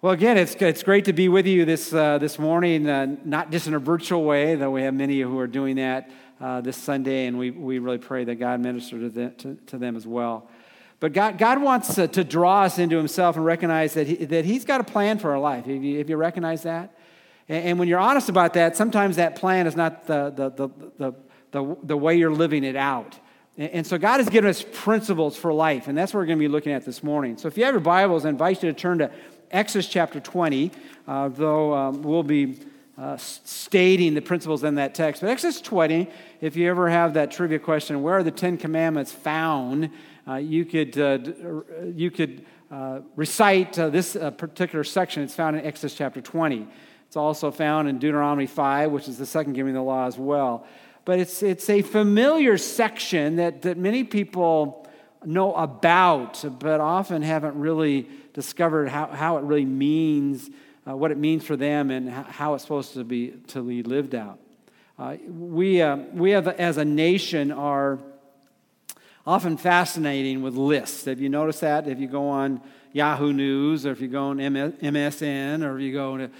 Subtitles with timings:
[0.00, 3.50] Well, again, it's, it's great to be with you this, uh, this morning, uh, not
[3.50, 6.08] just in a virtual way, though we have many who are doing that
[6.40, 9.76] uh, this Sunday, and we, we really pray that God minister to them, to, to
[9.76, 10.48] them as well.
[11.00, 14.44] But God, God wants to, to, draw us into Himself and recognize that, he, that
[14.44, 15.64] He's got a plan for our life.
[15.66, 16.96] Have you, have you recognize that?
[17.48, 20.68] And, and, when you're honest about that, sometimes that plan is not the, the, the,
[20.98, 21.14] the,
[21.50, 23.18] the, the way you're living it out.
[23.56, 26.44] And so God has given us principles for life, and that's what we're going to
[26.44, 27.36] be looking at this morning.
[27.36, 29.10] So if you have your Bibles, I invite you to turn to
[29.50, 30.70] Exodus chapter 20,
[31.06, 32.58] uh, though um, we'll be
[32.98, 35.22] uh, stating the principles in that text.
[35.22, 36.08] But Exodus 20,
[36.40, 39.90] if you ever have that trivia question, where are the Ten Commandments found?
[40.26, 41.18] Uh, you could, uh,
[41.94, 45.22] you could uh, recite uh, this particular section.
[45.22, 46.66] It's found in Exodus chapter 20.
[47.06, 50.18] It's also found in Deuteronomy 5, which is the second giving of the law as
[50.18, 50.66] well.
[51.06, 54.86] But it's, it's a familiar section that, that many people
[55.24, 60.48] know about, but often haven't really discovered how, how it really means,
[60.88, 64.14] uh, what it means for them, and how it's supposed to be to be lived
[64.14, 64.38] out.
[64.96, 67.98] Uh, we, uh, we have, as a nation, are
[69.26, 71.06] often fascinating with lists.
[71.06, 71.88] Have you noticed that?
[71.88, 72.60] If you go on
[72.92, 76.30] Yahoo News, or if you go on MSN, or if you go to,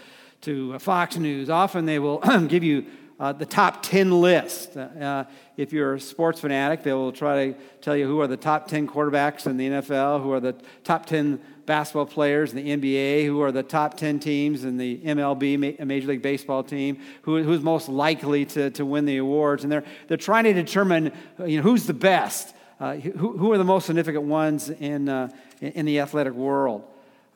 [0.43, 2.87] to Fox News, often they will give you
[3.21, 4.77] uh, the top 10 list.
[4.77, 5.25] Uh,
[5.57, 8.69] if you're a sports fanatic, they will try to tell you who are the top
[8.69, 13.27] 10 quarterbacks in the NFL, who are the top 10 basketball players in the NBA,
[13.27, 17.61] who are the top 10 teams in the MLB, Major League Baseball team, who, who's
[17.61, 19.65] most likely to, to win the awards.
[19.65, 21.13] And they're, they're trying to determine
[21.45, 25.29] you know, who's the best, uh, who, who are the most significant ones in, uh,
[25.61, 26.85] in the athletic world.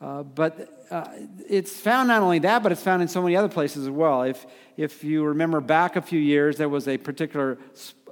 [0.01, 1.09] Uh, but uh,
[1.49, 4.21] it's found not only that, but it's found in so many other places as well.
[4.21, 4.45] If,
[4.77, 7.57] if you remember back a few years, there was a particular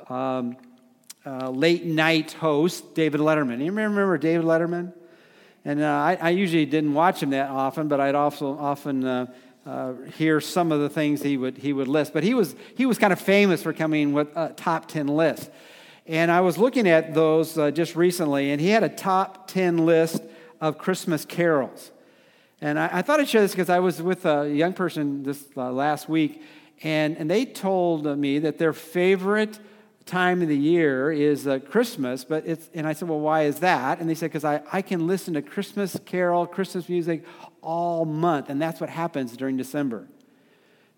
[0.09, 0.57] um,
[1.23, 3.59] uh, late night host, David Letterman.
[3.59, 4.93] You remember David Letterman?
[5.63, 9.27] And uh, I, I, usually didn't watch him that often, but I'd also often uh,
[9.63, 12.13] uh, hear some of the things he would, he would list.
[12.13, 15.51] But he was, he was kind of famous for coming with a top 10 list.
[16.07, 19.85] And I was looking at those uh, just recently, and he had a top 10
[19.85, 20.23] list
[20.59, 21.91] of Christmas carols.
[22.61, 25.45] And I, I thought I'd share this because I was with a young person this
[25.57, 26.43] uh, last week,
[26.83, 29.59] and, and they told me that their favorite
[30.05, 33.59] time of the year is uh, Christmas, but it's, and I said, well, why is
[33.59, 33.99] that?
[33.99, 37.23] And they said, because I, I can listen to Christmas carol, Christmas music
[37.61, 40.07] all month, and that's what happens during December.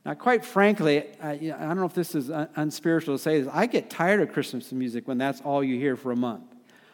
[0.06, 3.50] Now, quite frankly, I, I don't know if this is un- unspiritual to say this,
[3.54, 6.44] I get tired of Christmas music when that's all you hear for a month.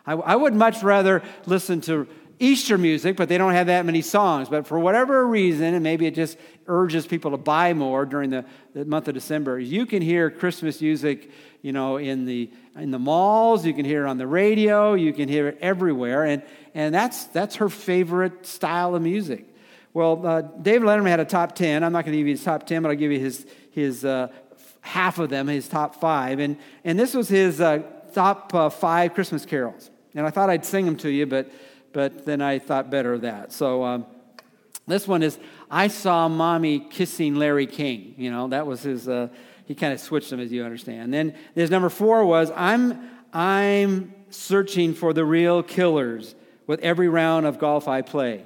[0.06, 2.08] I, I would much rather listen to
[2.40, 4.48] Easter music, but they don't have that many songs.
[4.48, 8.46] But for whatever reason, and maybe it just urges people to buy more during the,
[8.74, 13.00] the month of December, you can hear Christmas music, you know, in the in the
[13.00, 13.66] malls.
[13.66, 14.94] You can hear it on the radio.
[14.94, 16.42] You can hear it everywhere, and
[16.74, 19.46] and that's that's her favorite style of music.
[19.94, 21.84] Well, uh, David Letterman had a top ten.
[21.84, 24.06] I'm not going to give you his top ten, but I'll give you his his
[24.06, 24.30] uh,
[24.80, 26.56] half of them, his top five, and
[26.86, 27.80] and this was his uh,
[28.14, 29.90] top uh, five Christmas carols.
[30.16, 31.52] And I thought I'd sing them to you, but
[31.94, 33.52] but then I thought better of that.
[33.52, 34.06] So um,
[34.88, 35.38] this one is
[35.70, 38.16] I Saw Mommy Kissing Larry King.
[38.18, 39.30] You know, that was his, uh,
[39.66, 41.14] he kind of switched them, as you understand.
[41.14, 46.36] Then his number four was I'm, I'm searching for the real killers
[46.68, 48.44] with every round of golf I play.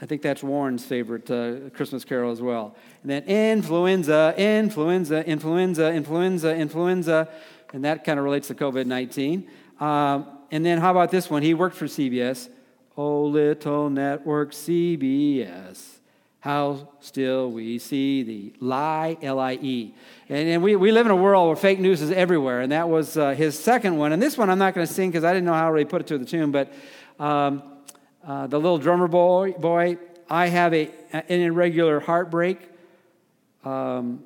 [0.00, 2.76] I think that's Warren's favorite uh, Christmas carol as well.
[3.02, 7.28] And then influenza, influenza, influenza, influenza, influenza.
[7.72, 9.48] And that kind of relates to COVID 19.
[9.80, 11.42] Um, and then how about this one?
[11.42, 12.50] He worked for CBS.
[12.94, 15.82] Oh, little network CBS,
[16.40, 19.94] how still we see the lie, L I E.
[20.28, 22.90] And, and we, we live in a world where fake news is everywhere, and that
[22.90, 24.12] was uh, his second one.
[24.12, 25.86] And this one I'm not going to sing because I didn't know how to really
[25.86, 26.70] put it to the tune, but
[27.18, 27.62] um,
[28.26, 29.96] uh, the little drummer boy, boy,
[30.28, 32.58] I have a, an irregular heartbreak.
[33.64, 34.22] Um,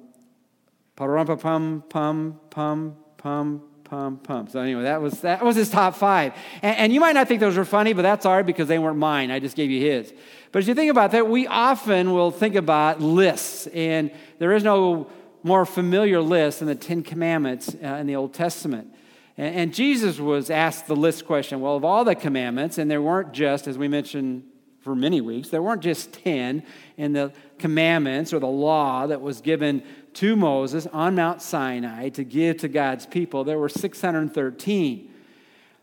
[0.97, 4.49] pum pum pum pum pum, pum.
[4.49, 6.35] So anyway, that was, that was his top five.
[6.61, 8.79] And, and, you might not think those were funny, but that's all right because they
[8.79, 9.31] weren't mine.
[9.31, 10.13] I just gave you his.
[10.51, 14.65] But as you think about that, we often will think about lists, and there is
[14.65, 15.09] no
[15.43, 18.93] more familiar list than the Ten Commandments uh, in the Old Testament.
[19.37, 23.03] And, and Jesus was asked the list question well, of all the commandments, and there
[23.03, 24.45] weren't just, as we mentioned
[24.81, 26.63] for many weeks, there weren't just 10
[26.97, 29.83] in the commandments or the law that was given
[30.17, 35.13] to Moses on Mount Sinai to give to God's people, there were 613.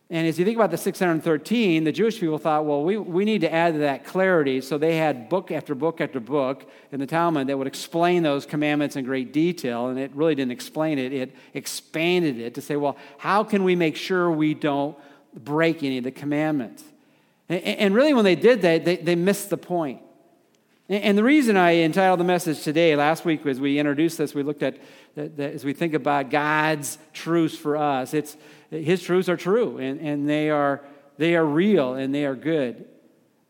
[0.10, 3.42] And as you think about the 613, the Jewish people thought, well, we, we need
[3.42, 4.62] to add to that clarity.
[4.62, 8.46] So they had book after book after book in the Talmud that would explain those
[8.46, 9.88] commandments in great detail.
[9.88, 13.76] And it really didn't explain it, it expanded it to say, well, how can we
[13.76, 14.96] make sure we don't
[15.34, 16.84] break any of the commandments?
[17.50, 20.02] And, and really, when they did that, they, they missed the point.
[20.90, 24.44] And the reason I entitled the message today, last week, as we introduced this, we
[24.44, 24.80] looked at,
[25.16, 28.36] as we think about God's truths for us, it's,
[28.70, 30.84] His truths are true, and, and they, are,
[31.18, 32.86] they are real, and they are good.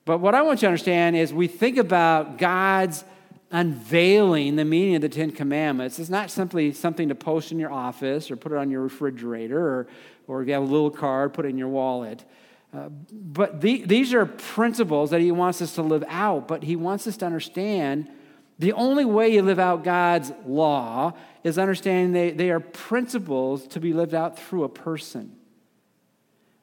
[0.05, 3.03] But what I want you to understand is we think about God's
[3.49, 5.97] unveiling the meaning of the Ten Commandments.
[5.97, 9.59] It's not simply something to post in your office or put it on your refrigerator
[9.59, 9.87] or,
[10.27, 12.25] or if you have a little card, put it in your wallet.
[12.73, 17.05] But the, these are principles that he wants us to live out, but he wants
[17.05, 18.09] us to understand
[18.57, 23.79] the only way you live out God's law is understanding they, they are principles to
[23.79, 25.35] be lived out through a person.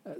[0.04, 0.14] Uh,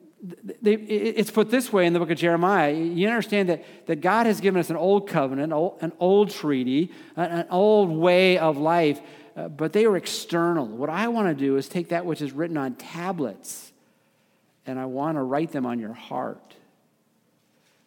[0.62, 2.72] they, it's put this way in the book of Jeremiah.
[2.72, 7.46] You understand that, that God has given us an old covenant, an old treaty, an
[7.50, 9.00] old way of life,
[9.36, 10.66] uh, but they are external.
[10.66, 13.69] What I want to do is take that which is written on tablets
[14.66, 16.54] and I want to write them on your heart.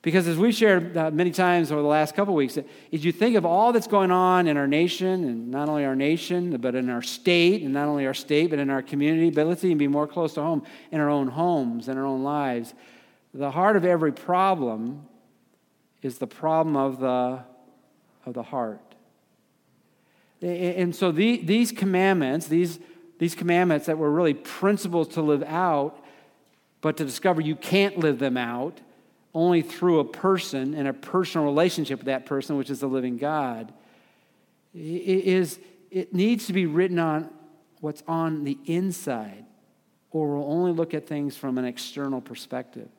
[0.02, 3.38] Because as we've shared uh, many times over the last couple weeks, as you think
[3.38, 6.90] of all that's going on in our nation, and not only our nation, but in
[6.90, 9.88] our state, and not only our state, but in our community, but let's even be
[9.88, 12.74] more close to home, in our own homes, in our own lives,
[13.34, 15.08] the heart of every problem
[16.02, 17.40] is the problem of the,
[18.26, 18.82] of the heart.
[20.42, 22.78] And so the, these commandments, these,
[23.18, 26.03] these commandments that were really principles to live out,
[26.84, 28.82] but to discover you can't live them out
[29.34, 33.18] only through a person and a personal relationship with that person, which is the living
[33.18, 33.74] God,
[34.76, 35.60] it, is,
[35.90, 37.30] it needs to be written on
[37.80, 39.46] what's on the inside,
[40.12, 42.90] or we'll only look at things from an external perspective.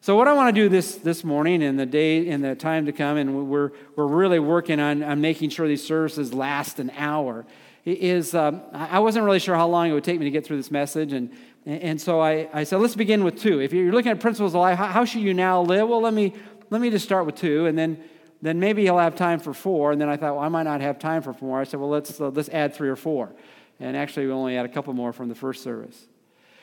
[0.00, 2.86] So, what I want to do this, this morning and the day and the time
[2.86, 6.90] to come, and we're, we're really working on, on making sure these services last an
[6.96, 7.46] hour,
[7.84, 10.56] is um, I wasn't really sure how long it would take me to get through
[10.56, 11.30] this message, and,
[11.68, 13.60] and so I, I said, let's begin with two.
[13.60, 15.86] If you're looking at principles of life, how should you now live?
[15.86, 16.32] Well, let me,
[16.70, 18.02] let me just start with two, and then,
[18.40, 19.92] then maybe you'll have time for four.
[19.92, 21.60] And then I thought, well, I might not have time for four.
[21.60, 23.34] I said, well, let's, uh, let's add three or four.
[23.80, 26.06] And actually, we only had a couple more from the first service.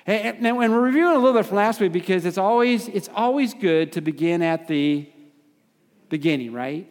[0.07, 3.53] And, and we're reviewing a little bit from last week because it's always, it's always
[3.53, 5.07] good to begin at the
[6.09, 6.89] beginning, right?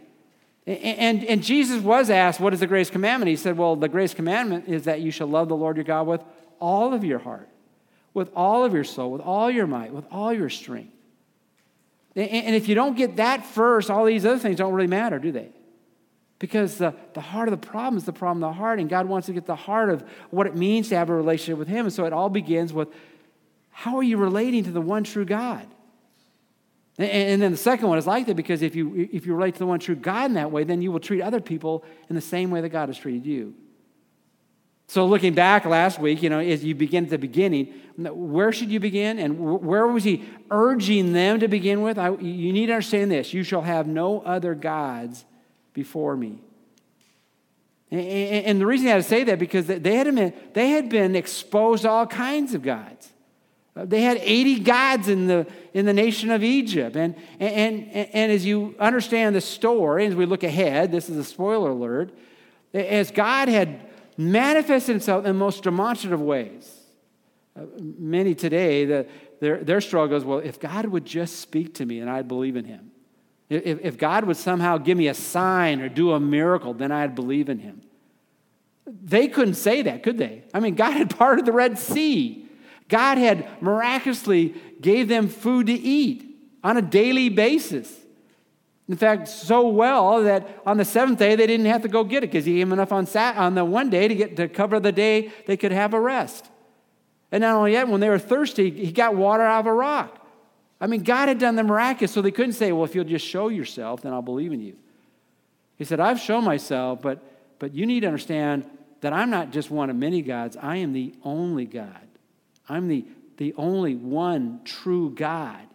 [0.69, 3.29] And, and, and Jesus was asked, What is the greatest commandment?
[3.29, 6.07] He said, Well, the greatest commandment is that you shall love the Lord your God
[6.07, 6.23] with
[6.61, 7.49] all of your heart
[8.15, 10.93] with all of your soul, with all your might, with all your strength.
[12.17, 15.33] And if you don't get that first, all these other things don't really matter, do
[15.33, 15.51] they?
[16.39, 19.07] Because the, the heart of the problem is the problem of the heart, and God
[19.07, 21.87] wants to get the heart of what it means to have a relationship with Him.
[21.87, 22.89] And so it all begins with
[23.71, 25.67] how are you relating to the one true God?
[26.97, 29.59] And, then the second one is like that because if you, if you relate to
[29.59, 32.21] the one true God in that way, then you will treat other people in the
[32.21, 33.55] same way that God has treated you.
[34.87, 38.71] So, looking back last week, you know, as you begin at the beginning, where should
[38.71, 39.19] you begin?
[39.19, 41.99] And where was he urging them to begin with?
[41.99, 45.25] I, you need to understand this you shall have no other gods
[45.73, 46.41] before me.
[47.91, 51.15] And, the reason I had to say that because they had been, they had been
[51.15, 53.13] exposed to all kinds of gods.
[53.77, 56.97] They had 80 gods in the, in the nation of Egypt.
[56.97, 61.25] And, and, and as you understand the story, as we look ahead, this is a
[61.25, 62.11] spoiler alert,
[62.73, 63.81] as God had
[64.17, 66.81] manifested himself in most demonstrative ways.
[67.57, 69.07] Uh, many today, the,
[69.41, 72.57] their, their struggle is well, if God would just speak to me and I'd believe
[72.57, 72.91] in him.
[73.49, 77.15] If, if God would somehow give me a sign or do a miracle, then I'd
[77.15, 77.83] believe in him.
[78.87, 80.45] They couldn't say that, could they?
[80.53, 82.47] I mean, God had parted the Red Sea.
[82.89, 86.25] God had miraculously gave them food to eat
[86.63, 87.93] on a daily basis.
[88.89, 92.23] In fact, so well that on the seventh day they didn't have to go get
[92.23, 94.49] it because he gave them enough on, sat- on the one day to, get, to
[94.49, 96.51] cover the day they could have a rest.
[97.33, 100.21] And not only that, when they were thirsty, he got water out of a rock.
[100.81, 103.27] I mean, God had done the miraculous, so they couldn't say, Well, if you'll just
[103.27, 104.77] show yourself, then I'll believe in you.
[105.77, 107.23] He said, I've shown myself, but,
[107.59, 108.69] but you need to understand
[109.01, 112.07] that I'm not just one of many gods, I am the only God.
[112.69, 113.05] I'm the,
[113.37, 115.67] the only one true God.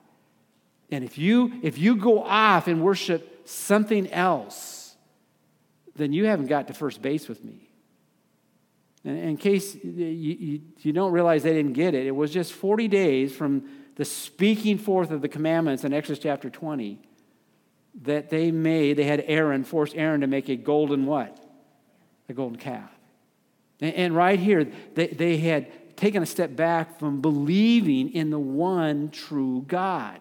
[0.92, 4.96] And if you if you go off and worship something else,
[5.96, 7.70] then you haven't got to first base with me.
[9.06, 12.54] And in case you, you, you don't realize they didn't get it, it was just
[12.54, 17.02] 40 days from the speaking forth of the commandments in Exodus chapter 20
[18.04, 21.38] that they made, they had Aaron, forced Aaron to make a golden what?
[22.30, 22.90] A golden calf.
[23.82, 28.40] And, and right here, they, they had taken a step back from believing in the
[28.40, 30.20] one true God.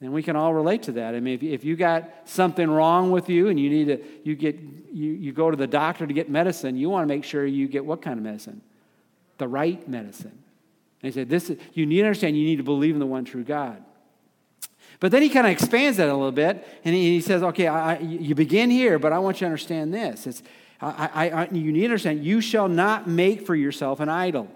[0.00, 1.16] And we can all relate to that.
[1.16, 4.36] I mean, if, if you got something wrong with you and you need to, you
[4.36, 4.56] get,
[4.92, 7.66] you, you go to the doctor to get medicine, you want to make sure you
[7.66, 8.60] get what kind of medicine?
[9.38, 10.38] The right medicine.
[11.02, 13.06] And he said, this is, you need to understand, you need to believe in the
[13.06, 13.82] one true God.
[15.00, 17.66] But then he kind of expands that a little bit, and he, he says, okay,
[17.66, 20.26] I, I, you begin here, but I want you to understand this.
[20.26, 20.42] It's,
[20.80, 24.48] I, you need to understand, you shall not make for yourself an idol.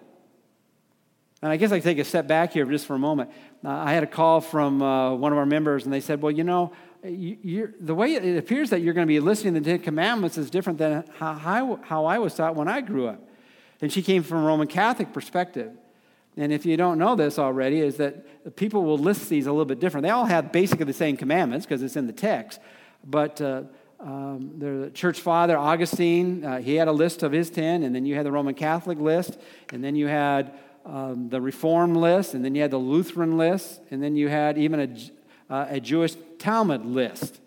[1.43, 3.31] And I guess I take a step back here just for a moment.
[3.65, 6.31] Uh, I had a call from uh, one of our members, and they said, well,
[6.31, 6.73] you know,
[7.05, 10.39] you, the way it appears that you're going to be listening to the Ten Commandments
[10.39, 13.21] is different than how, how I was taught when I grew up.
[13.81, 15.73] And she came from a Roman Catholic perspective.
[16.37, 19.65] And if you don't know this already, is that people will list these a little
[19.65, 20.05] bit different.
[20.05, 22.61] They all have basically the same commandments because it's in the text.
[23.05, 23.65] But uh,
[23.99, 28.07] um, the church father, Augustine, uh, he had a list of his 10, and then
[28.07, 29.39] you had the Roman Catholic list,
[29.73, 33.81] and then you had um, the Reform list, and then you had the Lutheran list,
[33.91, 37.41] and then you had even a, uh, a Jewish Talmud list.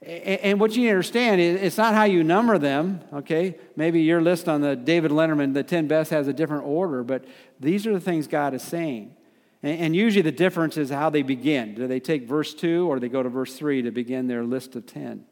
[0.00, 3.56] And what you understand is it's not how you number them, okay?
[3.74, 7.24] Maybe your list on the David Letterman, the 10 best, has a different order, but
[7.58, 9.16] these are the things God is saying.
[9.60, 11.74] And usually the difference is how they begin.
[11.74, 14.76] Do they take verse 2 or they go to verse 3 to begin their list
[14.76, 15.24] of 10?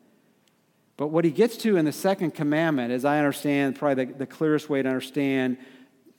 [0.97, 4.69] But what he gets to in the second commandment, as I understand, probably the clearest
[4.69, 5.59] way to understand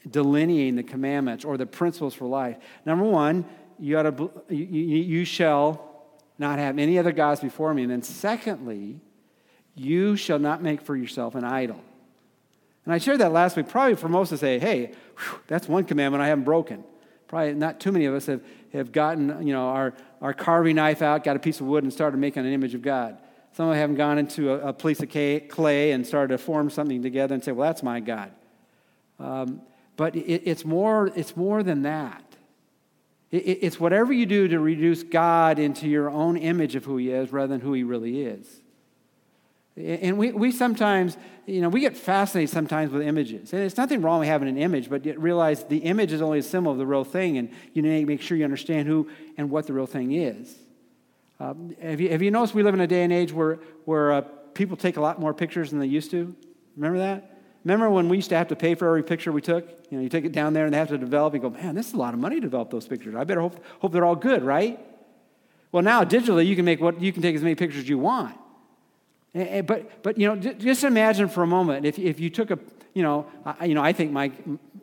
[0.09, 2.57] delineating the commandments or the principles for life.
[2.85, 3.45] Number one,
[3.79, 5.83] you, ought to, you, you shall
[6.37, 7.83] not have any other gods before me.
[7.83, 8.99] And then, secondly,
[9.75, 11.81] you shall not make for yourself an idol.
[12.85, 15.83] And I shared that last week, probably for most to say, hey, whew, that's one
[15.83, 16.83] commandment I haven't broken.
[17.27, 21.01] Probably not too many of us have, have gotten, you know, our, our carving knife
[21.01, 23.17] out, got a piece of wood, and started making an image of God.
[23.51, 26.69] Some of them haven't gone into a, a piece of clay and started to form
[26.69, 28.31] something together and say, well, that's my God.
[29.19, 29.61] Um,
[29.97, 32.23] but it, it's, more, it's more than that.
[33.29, 37.33] It's whatever you do to reduce God into your own image of who He is
[37.33, 38.61] rather than who He really is.
[39.75, 43.53] And we, we sometimes, you know, we get fascinated sometimes with images.
[43.53, 46.43] And it's nothing wrong with having an image, but realize the image is only a
[46.43, 49.51] symbol of the real thing, and you need to make sure you understand who and
[49.51, 50.55] what the real thing is.
[51.39, 54.13] Um, have, you, have you noticed we live in a day and age where, where
[54.13, 54.21] uh,
[54.53, 56.33] people take a lot more pictures than they used to?
[56.75, 57.36] Remember that?
[57.67, 59.67] Remember when we used to have to pay for every picture we took?
[59.89, 61.33] You know, you take it down there and they have to develop.
[61.33, 63.13] You go, man, this is a lot of money to develop those pictures.
[63.13, 64.79] I better hope, hope they're all good, right?
[65.73, 67.97] Well, now digitally, you can make what you can take as many pictures as you
[67.97, 68.37] want.
[69.33, 72.59] But, but you know, just imagine for a moment if, if you took a,
[72.93, 74.31] you know, I, you know, I think my,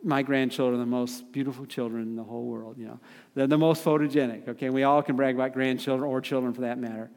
[0.03, 2.77] my grandchildren are the most beautiful children in the whole world.
[2.77, 2.99] You know,
[3.33, 4.47] they're the most photogenic.
[4.47, 7.09] Okay, we all can brag about grandchildren or children for that matter.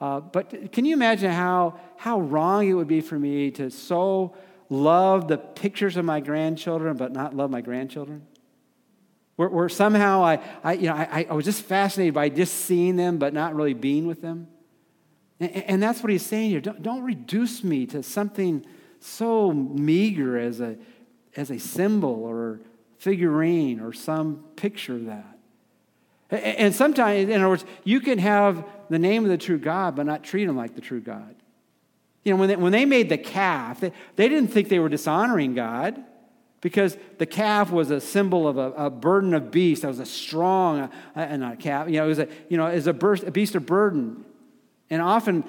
[0.00, 4.36] Uh, but can you imagine how how wrong it would be for me to so
[4.70, 8.26] love the pictures of my grandchildren but not love my grandchildren?
[9.36, 12.96] Where, where somehow I, I, you know, I, I was just fascinated by just seeing
[12.96, 14.48] them but not really being with them.
[15.38, 16.60] And, and that's what he's saying here.
[16.60, 18.64] Don't, don't reduce me to something
[19.00, 20.76] so meager as a,
[21.36, 22.60] as a symbol or
[22.98, 25.38] figurine or some picture of that.
[26.30, 30.06] And sometimes, in other words, you can have the name of the true God, but
[30.06, 31.34] not treat him like the true God.
[32.24, 34.88] You know, when they, when they made the calf, they, they didn't think they were
[34.88, 36.04] dishonoring God
[36.60, 39.82] because the calf was a symbol of a, a burden of beast.
[39.82, 42.66] That was a strong, uh, not a calf, you know, it was a, you know,
[42.66, 42.90] was a,
[43.26, 44.24] a beast of burden.
[44.90, 45.44] And often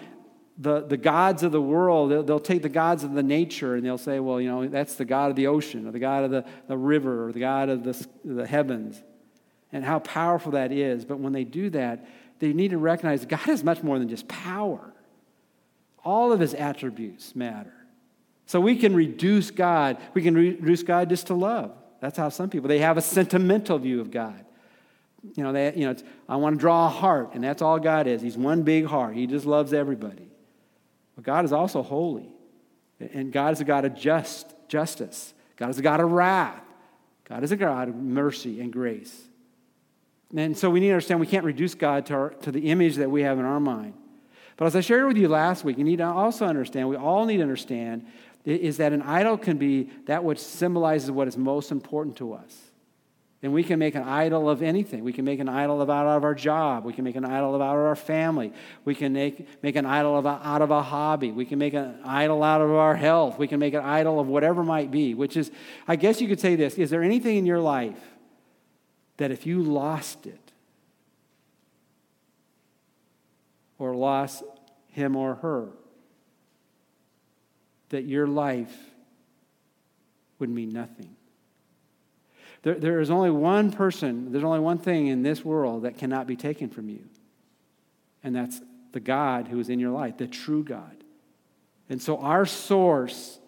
[0.58, 3.86] the, the gods of the world, they'll, they'll, take the gods of the nature and
[3.86, 6.32] they'll say, well, you know, that's the God of the ocean or the God of
[6.32, 9.02] the, the river or the God of the, the heavens
[9.72, 11.04] and how powerful that is.
[11.04, 12.06] But when they do that,
[12.40, 14.94] they need to recognize God is much more than just power.
[16.04, 17.74] All of his attributes matter.
[18.46, 21.72] So we can reduce God, we can reduce God just to love.
[22.02, 24.44] That's how some people, they have a sentimental view of God.
[25.36, 25.96] You know, they, you know
[26.28, 28.22] I want to draw a heart, and that's all God is.
[28.22, 29.16] He's one big heart.
[29.16, 30.28] He just loves everybody.
[31.16, 32.30] But God is also holy.
[33.00, 35.34] And God is a God of just, justice.
[35.56, 36.64] God is a God of wrath.
[37.28, 39.28] God is a God of mercy and grace.
[40.36, 42.96] And so we need to understand we can't reduce God to, our, to the image
[42.96, 43.94] that we have in our mind.
[44.62, 47.26] But as I shared with you last week, you need to also understand, we all
[47.26, 48.06] need to understand,
[48.46, 52.56] is that an idol can be that which symbolizes what is most important to us.
[53.42, 55.04] And we can make an idol of anything.
[55.04, 56.86] We can make an idol of out of our job.
[56.86, 58.54] We can make an idol of out of our family.
[58.86, 61.32] We can make, make an idol of out of a hobby.
[61.32, 63.40] We can make an idol out of our health.
[63.40, 65.50] We can make an idol of whatever might be, which is,
[65.88, 67.98] I guess you could say this Is there anything in your life
[69.18, 70.52] that if you lost it,
[73.82, 74.44] or lost
[74.92, 75.70] him or her,
[77.90, 78.76] that your life
[80.40, 81.16] would mean nothing.
[82.64, 86.28] There, there is only one person, there's only one thing in this world that cannot
[86.28, 87.04] be taken from you,
[88.24, 91.04] and that's the God who is in your life, the true God.
[91.90, 93.40] And so, our source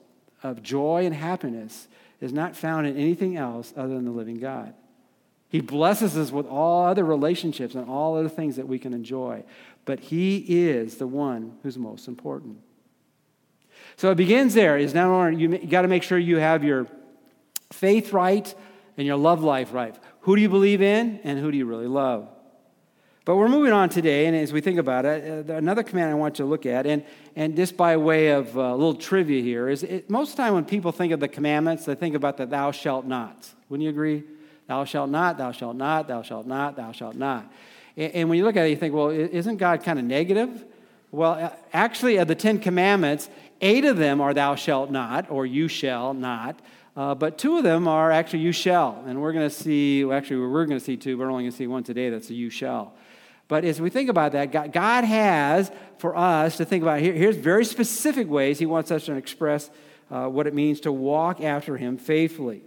[0.41, 1.87] of joy and happiness
[2.19, 4.73] is not found in anything else other than the living God.
[5.49, 9.43] He blesses us with all other relationships and all other things that we can enjoy.
[9.85, 12.57] But He is the one who's most important.
[13.95, 14.77] So it begins there.
[14.77, 16.87] Is now you, you got to make sure you have your
[17.71, 18.53] faith right
[18.97, 19.95] and your love life right.
[20.21, 22.29] Who do you believe in and who do you really love?
[23.25, 26.13] But we're moving on today, and as we think about it, uh, another command I
[26.13, 27.05] want you to look at, and,
[27.37, 30.43] and just by way of uh, a little trivia here, is it, most of the
[30.43, 33.47] time when people think of the commandments, they think about the thou shalt not.
[33.69, 34.23] Wouldn't you agree?
[34.67, 37.49] Thou shalt not, thou shalt not, thou shalt not, thou shalt not.
[37.95, 40.65] And, when you look at it, you think, well, isn't God kind of negative?
[41.11, 43.29] Well, actually, of the Ten Commandments,
[43.61, 46.59] eight of them are thou shalt not, or you shall not.
[46.95, 49.03] Uh, but two of them are actually you shall.
[49.07, 51.43] And we're going to see, well, actually, we're going to see two, but we're only
[51.43, 52.93] going to see one today that's a you shall.
[53.47, 57.35] But as we think about that, God has for us to think about here, here's
[57.35, 59.69] very specific ways He wants us to express
[60.09, 62.63] uh, what it means to walk after Him faithfully.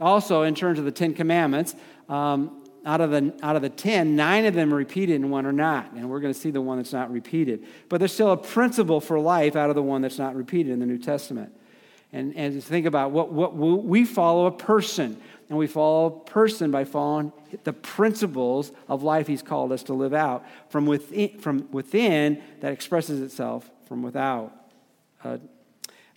[0.00, 1.74] Also, in terms of the Ten Commandments,
[2.08, 5.46] um, out of the out of the ten, nine of them are repeated and one
[5.46, 7.66] are not, and we're going to see the one that's not repeated.
[7.88, 10.80] But there's still a principle for life out of the one that's not repeated in
[10.80, 11.52] the New Testament.
[12.12, 16.70] And and think about what what we follow a person and we follow a person
[16.70, 17.32] by following
[17.64, 22.72] the principles of life he's called us to live out from within, from within that
[22.72, 24.52] expresses itself from without.
[25.24, 25.38] Uh,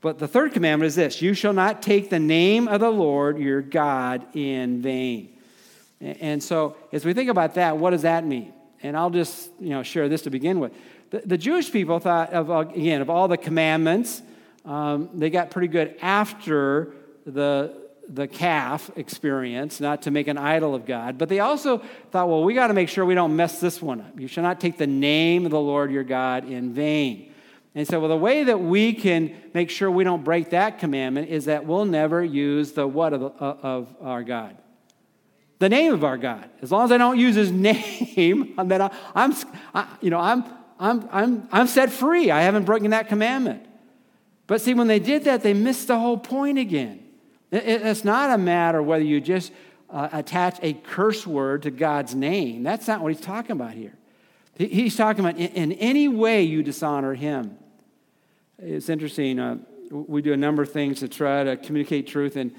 [0.02, 3.38] but the third commandment is this you shall not take the name of the Lord
[3.38, 5.38] your God in vain.
[6.02, 8.54] And so, as we think about that, what does that mean?
[8.82, 10.74] And I'll just you know, share this to begin with.
[11.12, 14.22] The, the Jewish people thought, of, again, of all the commandments,
[14.66, 16.94] um, they got pretty good after
[17.26, 17.82] the
[18.14, 21.78] the calf experience, not to make an idol of God, but they also
[22.12, 24.20] thought, well, we got to make sure we don't mess this one up.
[24.20, 27.32] You shall not take the name of the Lord your God in vain.
[27.74, 31.30] And so, well, the way that we can make sure we don't break that commandment
[31.30, 34.58] is that we'll never use the what of, uh, of our God?
[35.62, 36.50] The name of our God.
[36.64, 37.52] As long as I don't use his
[38.18, 39.36] name, then I, I'm,
[39.76, 40.44] I, you know, I'm,
[40.80, 42.32] I'm, I'm, I'm set free.
[42.32, 43.64] I haven't broken that commandment.
[44.48, 47.06] But see, when they did that, they missed the whole point again.
[47.52, 49.52] It's not a matter whether you just
[49.92, 52.64] uh, attach a curse word to God's name.
[52.64, 53.94] That's not what he's talking about here.
[54.58, 57.56] He's talking about in, in any way you dishonor him.
[58.58, 59.38] It's interesting.
[59.38, 59.58] Uh,
[59.92, 62.52] we do a number of things to try to communicate truth and,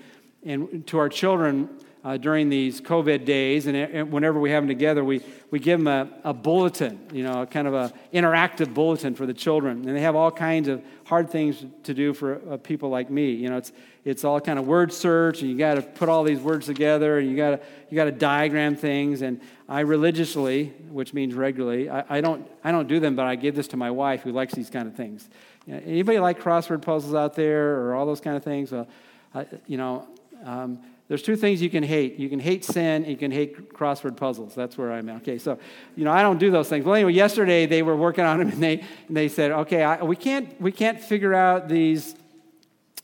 [0.45, 1.69] and to our children
[2.05, 5.21] uh, during these COVID days, and, and, whenever we have them together, we,
[5.53, 9.35] we give them a, a bulletin, you know, kind of an interactive bulletin for the
[9.35, 9.87] children.
[9.87, 13.31] And they have all kinds of hard things to do for uh, people like me.
[13.31, 13.71] You know, it's,
[14.05, 17.19] it's all kind of word search, and you got to put all these words together,
[17.19, 19.23] and you got to you got to diagram things.
[19.23, 23.37] And I religiously, which means regularly, I, I, don't I don't do them, but I
[23.37, 25.29] give this to my wife who likes these kind of things.
[25.67, 28.73] You know, anybody like crossword puzzles out there or all those kind of things?
[28.73, 28.89] Well,
[29.33, 30.09] I, you know.
[30.45, 30.81] Um,
[31.13, 32.19] there's two things you can hate.
[32.19, 34.55] You can hate sin, you can hate crossword puzzles.
[34.55, 35.17] That's where I'm at.
[35.17, 35.59] Okay, so,
[35.95, 36.87] you know, I don't do those things.
[36.87, 40.03] Well, anyway, yesterday they were working on them and they, and they said, okay, I,
[40.03, 42.15] we, can't, we can't figure out these,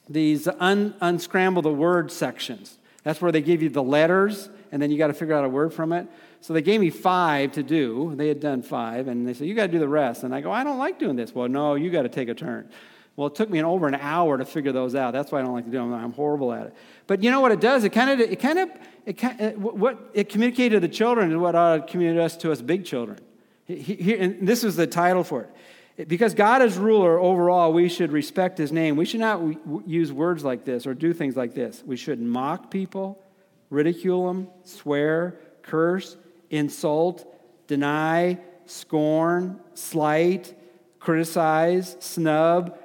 [0.08, 2.78] these un, unscramble the word sections.
[3.02, 5.48] That's where they give you the letters and then you got to figure out a
[5.50, 6.08] word from it.
[6.40, 8.14] So they gave me five to do.
[8.14, 10.22] They had done five, and they said, You got to do the rest.
[10.22, 11.34] And I go, I don't like doing this.
[11.34, 12.70] Well, no, you got to take a turn.
[13.18, 15.12] Well, it took me an, over an hour to figure those out.
[15.12, 15.92] That's why I don't like to do them.
[15.92, 16.74] I'm horrible at it.
[17.08, 17.82] But you know what it does?
[17.82, 18.70] It kind of, it kind of,
[19.06, 22.52] it kind what it communicated to the children is what ought to communicate us to
[22.52, 23.18] us big children.
[23.66, 25.48] He, and this is the title for
[25.96, 26.08] it.
[26.08, 28.94] Because God is ruler overall, we should respect his name.
[28.94, 29.42] We should not
[29.84, 31.82] use words like this or do things like this.
[31.84, 33.20] We should mock people,
[33.68, 36.16] ridicule them, swear, curse,
[36.50, 37.26] insult,
[37.66, 40.54] deny, scorn, slight,
[41.00, 42.77] criticize, snub,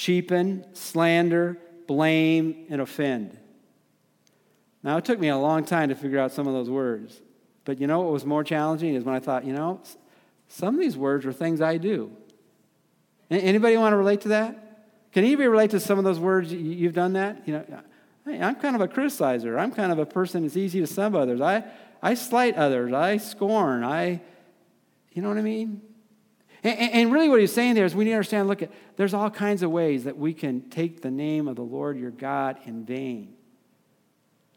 [0.00, 3.36] cheapen, slander, blame, and offend.
[4.82, 7.20] Now, it took me a long time to figure out some of those words.
[7.66, 9.82] But you know what was more challenging is when I thought, you know,
[10.48, 12.10] some of these words are things I do.
[13.30, 14.86] Anybody want to relate to that?
[15.12, 17.46] Can anybody relate to some of those words you've done that?
[17.46, 17.82] You know,
[18.26, 19.60] I'm kind of a criticizer.
[19.60, 21.42] I'm kind of a person that's easy to sub others.
[21.42, 21.64] I,
[22.02, 22.94] I slight others.
[22.94, 23.84] I scorn.
[23.84, 24.22] I,
[25.12, 25.82] you know what I mean?
[26.62, 29.14] And, and really, what he's saying there is we need to understand look, at, there's
[29.14, 32.58] all kinds of ways that we can take the name of the Lord your God
[32.64, 33.34] in vain.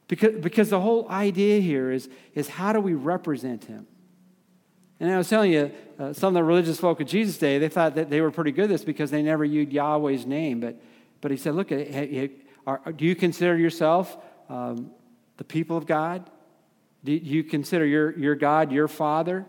[0.08, 3.88] Because, because the whole idea here is, is how do we represent him?
[5.00, 7.70] And I was telling you, uh, some of the religious folk of Jesus' day, they
[7.70, 10.60] thought that they were pretty good at this because they never used Yahweh's name.
[10.60, 10.82] But,
[11.20, 12.30] but he said, look, do
[13.00, 14.18] you consider yourself
[14.50, 14.92] um,
[15.38, 16.30] the people of God?
[17.04, 19.46] Do you consider your, your God your father?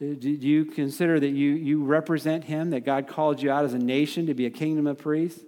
[0.00, 3.74] Uh, do you consider that you, you represent him, that God called you out as
[3.74, 5.42] a nation to be a kingdom of priests?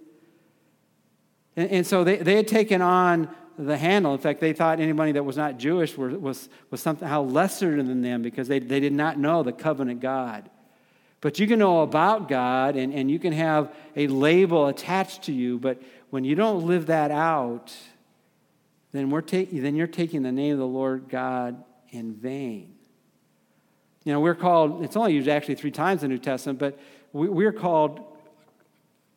[1.55, 4.13] And, and so they, they had taken on the handle.
[4.13, 8.01] In fact, they thought anybody that was not Jewish was, was, was somehow lesser than
[8.01, 10.49] them because they, they did not know the covenant God.
[11.21, 15.31] But you can know about God and, and you can have a label attached to
[15.31, 17.73] you, but when you don't live that out,
[18.91, 22.75] then, we're ta- then you're taking the name of the Lord God in vain.
[24.03, 26.79] You know, we're called, it's only used actually three times in the New Testament, but
[27.13, 27.99] we, we're called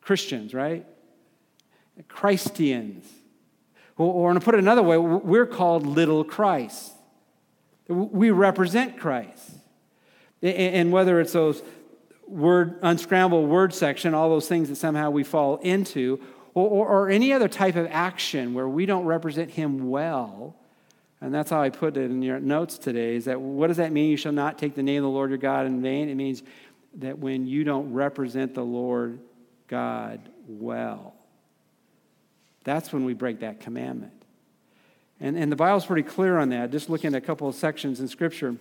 [0.01, 0.85] Christians, right?
[2.09, 3.07] Christians.
[3.97, 6.92] Or, or to put it another way, we're called little Christ.
[7.88, 9.51] We represent Christ.
[10.42, 11.62] And whether it's those
[12.27, 16.20] word, unscrambled word section, all those things that somehow we fall into,
[16.53, 20.55] or, or, or, any other type of action where we don't represent Him well,
[21.24, 23.92] and that's how I put it in your notes today, is that what does that
[23.92, 24.10] mean?
[24.10, 26.10] You shall not take the name of the Lord your God in vain.
[26.10, 26.42] It means
[26.96, 29.20] that when you don't represent the Lord
[29.66, 31.14] God well,
[32.62, 34.12] that's when we break that commandment.
[35.18, 36.70] And, and the Bible's pretty clear on that.
[36.70, 38.56] Just looking at a couple of sections in Scripture.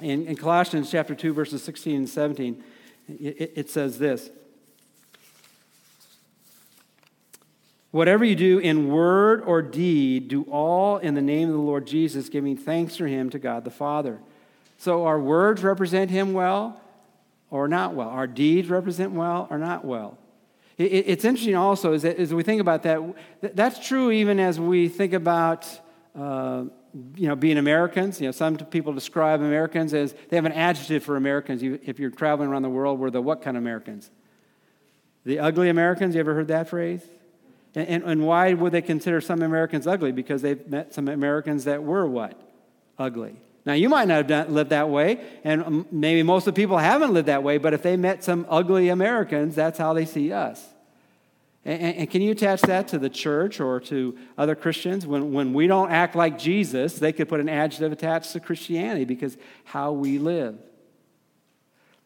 [0.00, 2.64] In, in Colossians chapter 2, verses 16 and 17,
[3.08, 4.30] it, it says this
[7.90, 11.86] Whatever you do in word or deed, do all in the name of the Lord
[11.86, 14.18] Jesus, giving thanks for him to God the Father.
[14.76, 16.80] So our words represent him well
[17.50, 18.08] or not well.
[18.08, 20.18] Our deeds represent well or not well.
[20.76, 23.00] It's interesting also is that as we think about that,
[23.56, 25.66] that's true even as we think about
[26.14, 26.64] uh,
[27.16, 28.20] you know, being Americans.
[28.20, 31.62] You know, some people describe Americans as they have an adjective for Americans.
[31.62, 34.10] if you're traveling around the world, we're the what kind of Americans?
[35.24, 36.14] The ugly Americans.
[36.14, 37.02] You ever heard that phrase?
[37.78, 40.10] And, and, and why would they consider some Americans ugly?
[40.10, 42.36] Because they've met some Americans that were what?
[42.98, 43.36] Ugly.
[43.64, 47.12] Now, you might not have lived that way, and maybe most of the people haven't
[47.12, 50.66] lived that way, but if they met some ugly Americans, that's how they see us.
[51.64, 55.06] And, and, can you attach that to the church or to other Christians?
[55.06, 59.04] When, when we don't act like Jesus, they could put an adjective attached to Christianity
[59.04, 60.58] because how we live.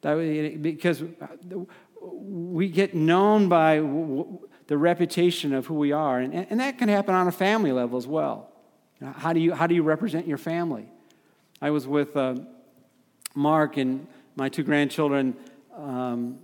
[0.02, 1.06] That, because uh,
[2.02, 3.80] we get known by
[4.66, 7.98] the reputation of who we are, and, and that can happen on a family level
[7.98, 8.48] as well.
[9.16, 10.86] How do you, how do you represent your family?
[11.60, 12.36] I was with uh,
[13.34, 15.36] Mark and my two grandchildren,
[15.76, 16.38] um,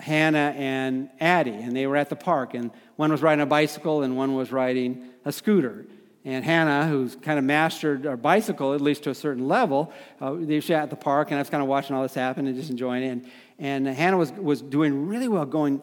[0.00, 2.54] Hannah and Addie, and they were at the park.
[2.54, 5.86] And one was riding a bicycle and one was riding a scooter.
[6.24, 10.34] And Hannah, who's kind of mastered a bicycle, at least to a certain level, uh,
[10.38, 12.54] they were at the park, and I was kind of watching all this happen and
[12.54, 13.08] just enjoying it.
[13.08, 15.80] And, and Hannah was, was doing really well going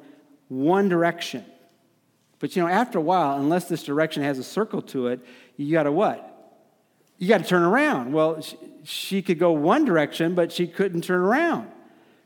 [0.47, 1.45] one direction.
[2.39, 5.19] But you know, after a while, unless this direction has a circle to it,
[5.55, 6.37] you got to what?
[7.17, 8.13] you got to turn around.
[8.13, 11.71] Well, she, she, could go one direction, but she couldn't turn around.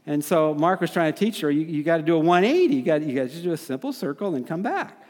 [0.05, 2.75] And so Mark was trying to teach her, you, you got to do a 180.
[2.75, 5.01] You got, you got to just do a simple circle and come back.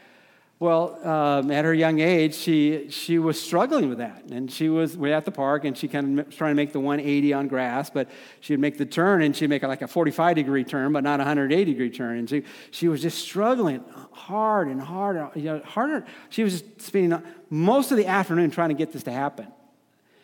[0.62, 4.26] Well, um, at her young age, she, she was struggling with that.
[4.30, 6.72] And she was we at the park, and she kind of was trying to make
[6.72, 10.36] the 180 on grass, but she'd make the turn, and she'd make like a 45
[10.36, 12.16] degree turn, but not a 180 degree turn.
[12.16, 16.06] And she, she was just struggling hard and hard, you know, harder.
[16.30, 17.20] She was spending
[17.50, 19.48] most of the afternoon trying to get this to happen.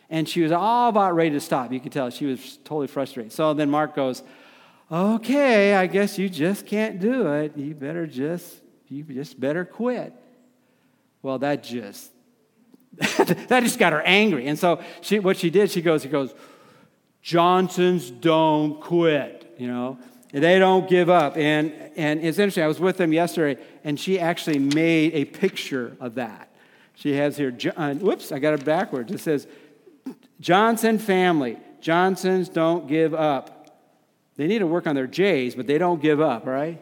[0.09, 1.73] And she was all about ready to stop.
[1.73, 3.33] You could tell she was totally frustrated.
[3.33, 4.23] So then Mark goes,
[4.89, 7.57] Okay, I guess you just can't do it.
[7.57, 8.55] You better just,
[8.87, 10.13] you just better quit.
[11.21, 12.11] Well, that just,
[12.97, 14.47] that just got her angry.
[14.47, 16.33] And so she, what she did, she goes, she goes,
[17.21, 19.99] Johnsons don't quit, you know.
[20.31, 21.37] They don't give up.
[21.37, 25.97] And, and it's interesting, I was with them yesterday, and she actually made a picture
[25.99, 26.49] of that.
[26.95, 29.11] She has here, uh, whoops, I got it backwards.
[29.11, 29.47] It says,
[30.39, 31.57] Johnson family.
[31.81, 33.59] Johnsons don't give up.
[34.35, 36.79] They need to work on their J's, but they don't give up, right?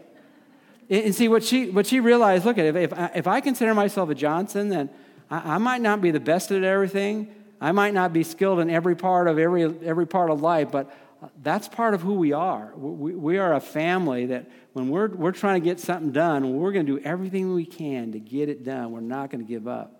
[0.90, 3.74] And see, what she, what she realized look, at if, if, I, if I consider
[3.74, 4.90] myself a Johnson, then
[5.30, 7.34] I, I might not be the best at everything.
[7.60, 10.96] I might not be skilled in every part of every, every part of life, but
[11.42, 12.72] that's part of who we are.
[12.76, 16.72] We, we are a family that when we're, we're trying to get something done, we're
[16.72, 18.92] going to do everything we can to get it done.
[18.92, 20.00] We're not going to give up.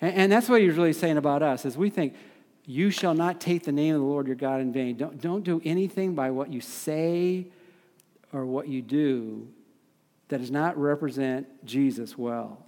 [0.00, 2.14] And, and that's what he's really saying about us, is we think,
[2.68, 4.96] you shall not take the name of the Lord your God in vain.
[4.96, 7.46] Don't, don't do anything by what you say
[8.32, 9.46] or what you do
[10.28, 12.64] that does not represent Jesus well.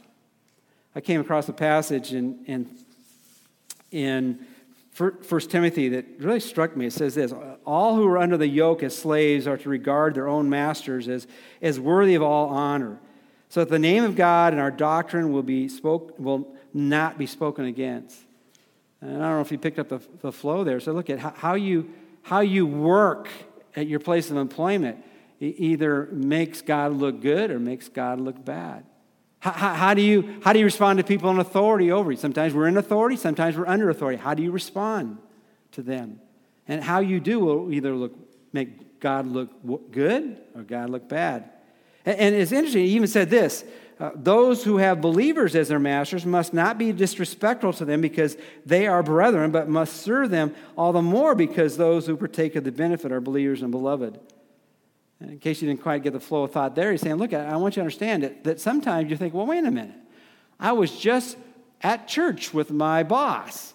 [0.95, 2.69] I came across a passage in, in,
[3.91, 4.47] in
[4.97, 6.87] 1 Timothy that really struck me.
[6.87, 7.33] It says this
[7.65, 11.27] All who are under the yoke as slaves are to regard their own masters as,
[11.63, 12.99] as worthy of all honor,
[13.49, 17.27] so that the name of God and our doctrine will, be spoke, will not be
[17.27, 18.19] spoken against.
[19.01, 20.81] And I don't know if you picked up the, the flow there.
[20.81, 21.91] So look at how, you,
[22.23, 23.29] how you work
[23.77, 25.05] at your place of employment
[25.41, 28.85] it either makes God look good or makes God look bad.
[29.41, 32.17] How, how, how, do you, how do you respond to people in authority over you?
[32.17, 34.19] Sometimes we're in authority, sometimes we're under authority.
[34.19, 35.19] How do you respond
[35.73, 36.21] to them?
[36.67, 38.15] And how you do will either look,
[38.53, 39.51] make God look
[39.93, 41.51] good or God look bad.
[42.05, 43.65] And, and it's interesting, he even said this
[44.01, 48.37] uh, those who have believers as their masters must not be disrespectful to them because
[48.65, 52.65] they are brethren, but must serve them all the more because those who partake of
[52.65, 54.19] the benefit are believers and beloved.
[55.21, 57.33] And in case you didn't quite get the flow of thought there, he's saying, Look,
[57.33, 59.97] I want you to understand it, that sometimes you think, Well, wait a minute.
[60.61, 61.37] I was just
[61.83, 63.75] at church with my boss,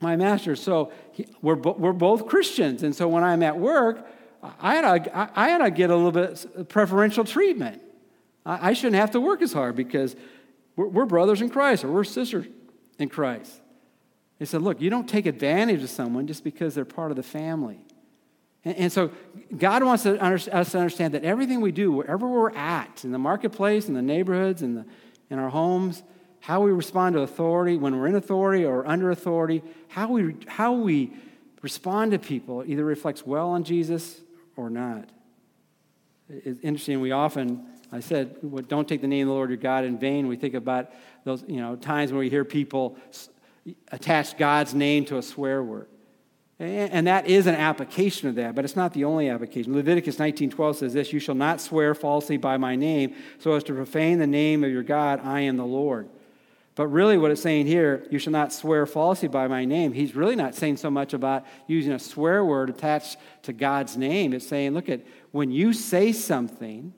[0.00, 0.56] my master.
[0.56, 2.82] So he, we're, we're both Christians.
[2.82, 4.06] And so when I'm at work,
[4.60, 7.80] I had to, I had to get a little bit preferential treatment.
[8.44, 10.16] I, I shouldn't have to work as hard because
[10.76, 12.46] we're, we're brothers in Christ or we're sisters
[12.98, 13.60] in Christ.
[14.38, 17.22] He said, Look, you don't take advantage of someone just because they're part of the
[17.22, 17.80] family.
[18.64, 19.10] And, and so
[19.56, 23.12] God wants to under, us to understand that everything we do, wherever we're at, in
[23.12, 24.86] the marketplace, in the neighborhoods, in, the,
[25.30, 26.02] in our homes,
[26.40, 30.72] how we respond to authority, when we're in authority or under authority, how we, how
[30.72, 31.12] we
[31.62, 34.20] respond to people either reflects well on Jesus
[34.56, 35.08] or not.
[36.28, 38.36] It's interesting, we often, I said,
[38.68, 40.26] don't take the name of the Lord your God in vain.
[40.26, 40.90] We think about
[41.24, 42.98] those, you know, times where we hear people
[43.92, 45.88] attach God's name to a swear word.
[46.58, 49.74] And that is an application of that, but it's not the only application.
[49.74, 53.74] Leviticus 19:12 says this, "You shall not swear falsely by my name, so as to
[53.74, 55.20] profane the name of your God.
[55.24, 56.08] I am the Lord."
[56.76, 59.92] But really, what it's saying here, you shall not swear falsely by my name.
[59.92, 64.32] He's really not saying so much about using a swear word attached to God's name.
[64.32, 66.92] It's saying, look at when you say something,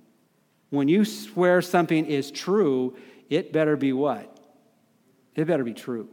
[0.71, 2.97] when you swear something is true,
[3.29, 4.35] it better be what?
[5.35, 6.09] It better be true.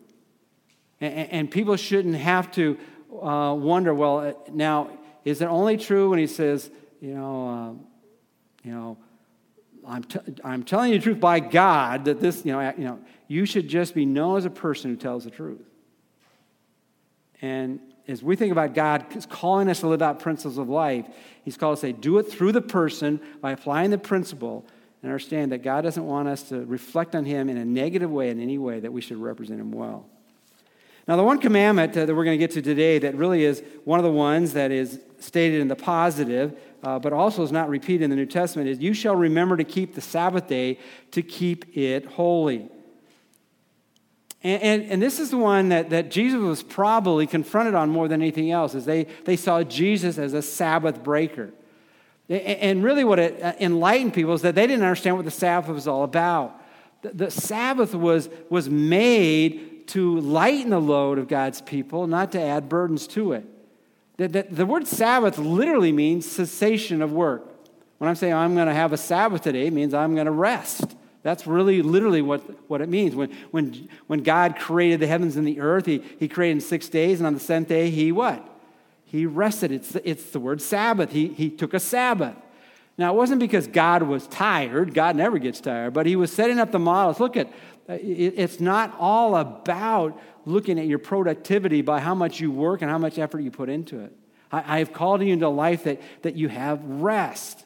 [0.99, 2.77] And, and people shouldn't have to
[3.21, 4.89] uh, wonder, well, uh, now,
[5.25, 6.69] is it only true when he says,
[7.01, 7.71] you know, uh,
[8.63, 8.97] you know,
[9.85, 12.99] I'm, t- I'm telling you the truth by God that this, you know, you know,
[13.27, 15.61] you should just be known as a person who tells the truth.
[17.41, 21.05] And as we think about God He's calling us to live out principles of life,
[21.43, 24.65] He's called us to say, do it through the person by applying the principle
[25.01, 28.29] and understand that God doesn't want us to reflect on Him in a negative way
[28.29, 30.05] in any way, that we should represent Him well.
[31.07, 33.61] Now, the one commandment uh, that we're going to get to today that really is
[33.83, 37.69] one of the ones that is stated in the positive, uh, but also is not
[37.69, 40.79] repeated in the New Testament, is you shall remember to keep the Sabbath day
[41.11, 42.69] to keep it holy.
[44.43, 48.09] And, and, and, this is the one that, that Jesus was probably confronted on more
[48.09, 51.51] than anything else, is they, they saw Jesus as a Sabbath breaker.
[52.29, 55.69] And really, what it uh, enlightened people is that they didn't understand what the Sabbath
[55.69, 56.61] was all about.
[57.01, 62.41] The, the Sabbath was, was made to lighten the load of God's people, not to
[62.41, 63.45] add burdens to it.
[64.17, 67.49] The, the, the word Sabbath literally means cessation of work.
[67.97, 70.31] When I'm saying I'm going to have a Sabbath today, it means I'm going to
[70.31, 70.95] rest.
[71.23, 73.15] That's really literally what, what it means.
[73.15, 76.89] When, when, when God created the heavens and the earth, he, he created in six
[76.89, 78.47] days, and on the seventh day, he what?
[79.05, 79.71] He rested.
[79.71, 81.11] It's the, it's the word Sabbath.
[81.11, 82.35] He, he took a Sabbath.
[82.97, 84.93] Now, it wasn't because God was tired.
[84.93, 87.19] God never gets tired, but he was setting up the models.
[87.19, 87.51] Look at
[87.87, 92.89] Uh, it's not all about looking at your productivity by how much you work and
[92.89, 94.15] how much effort you put into it.
[94.51, 97.65] I, I have called you into a life that, that you have rest.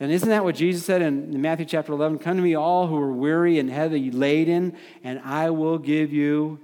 [0.00, 2.18] And isn't that what Jesus said in Matthew chapter 11?
[2.18, 6.58] Come to me, all who are weary and heavy laden, and I will give you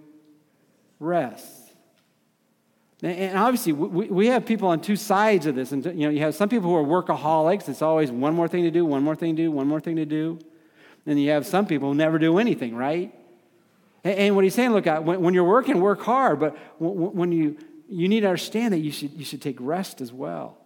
[0.98, 1.62] rest.
[3.02, 5.72] And obviously, we have people on two sides of this.
[5.72, 7.68] And you know, you have some people who are workaholics.
[7.68, 9.96] It's always one more thing to do, one more thing to do, one more thing
[9.96, 10.38] to do.
[11.06, 13.14] And you have some people who never do anything, right?
[14.04, 17.56] And what he's saying, look, when you're working, work hard, but when you,
[17.88, 20.58] you need to understand that you should, you should take rest as well.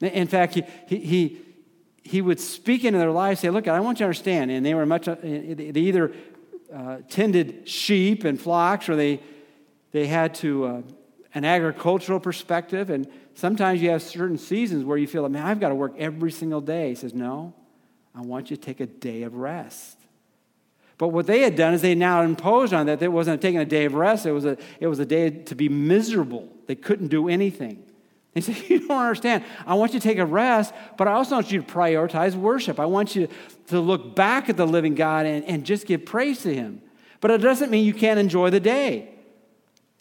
[0.00, 1.38] In fact, he, he,
[2.02, 4.50] he would speak into their lives, say, Look, I want you to understand.
[4.50, 6.12] And they were much, uh, they either
[6.74, 9.20] uh, tended sheep and flocks or they,
[9.92, 10.82] they had to, uh,
[11.34, 12.90] an agricultural perspective.
[12.90, 16.32] And sometimes you have certain seasons where you feel, man, I've got to work every
[16.32, 16.90] single day.
[16.90, 17.54] He says, No,
[18.14, 19.98] I want you to take a day of rest.
[20.98, 23.02] But what they had done is they now imposed on that.
[23.02, 25.54] It wasn't taking a day of rest, it was a, it was a day to
[25.54, 26.48] be miserable.
[26.66, 27.82] They couldn't do anything.
[28.34, 29.44] He said, You don't understand.
[29.66, 32.78] I want you to take a rest, but I also want you to prioritize worship.
[32.78, 33.28] I want you
[33.68, 36.82] to look back at the living God and, and just give praise to Him.
[37.20, 39.08] But it doesn't mean you can't enjoy the day.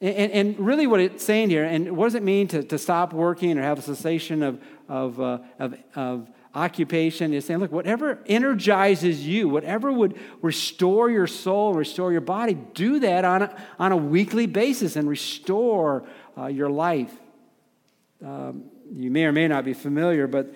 [0.02, 3.14] And, and, really, what it's saying here, and what does it mean to, to stop
[3.14, 7.34] working or have a cessation of, of, uh, of, of occupation?
[7.34, 13.00] Is saying, look, whatever energizes you, whatever would restore your soul, restore your body, do
[13.00, 17.12] that on a, on a weekly basis and restore uh, your life
[18.26, 20.54] um, you may or may not be familiar, but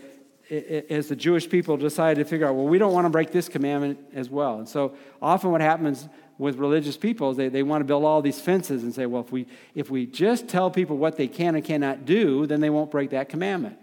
[0.89, 3.49] as the Jewish people decided to figure out, well, we don't want to break this
[3.49, 4.59] commandment as well.
[4.59, 8.21] And so often what happens with religious people is they, they want to build all
[8.21, 11.55] these fences and say, well, if we, if we just tell people what they can
[11.55, 13.79] and cannot do, then they won't break that commandment.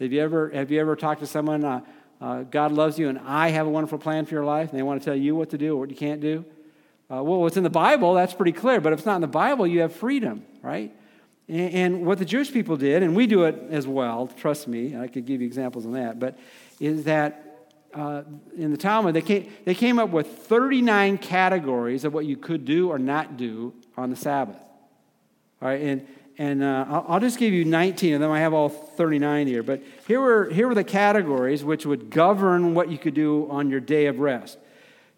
[0.00, 1.80] Have you ever, have you ever talked to someone, uh,
[2.22, 4.82] uh, God loves you and I have a wonderful plan for your life, and they
[4.82, 6.42] want to tell you what to do or what you can't do?
[7.10, 9.26] Uh, well, what's in the Bible, that's pretty clear, but if it's not in the
[9.26, 10.90] Bible, you have freedom, right?
[11.48, 14.96] And, and what the Jewish people did, and we do it as well, trust me,
[14.96, 16.38] I could give you examples on that, but
[16.78, 18.22] is that uh,
[18.56, 22.64] in the Talmud, they came, they came up with 39 categories of what you could
[22.64, 24.56] do or not do on the Sabbath.
[25.60, 26.06] All right, and,
[26.38, 28.30] and uh, I'll, I'll, just give you 19 of them.
[28.30, 32.74] I have all 39 here, but here were, here were the categories which would govern
[32.74, 34.58] what you could do on your day of rest.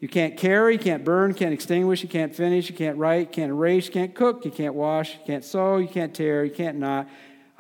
[0.01, 3.51] You can't carry, you can't burn, can't extinguish, you can't finish, you can't write, can't
[3.51, 7.09] erase, can't cook, you can't wash, you can't sew, you can't tear, you can't knot,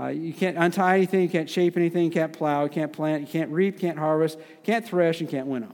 [0.01, 3.21] uh, you can't untie anything, you can't shape anything, you can't plow, you can't plant,
[3.21, 5.73] you can't reap, can't harvest, can't thresh, and can't winnow.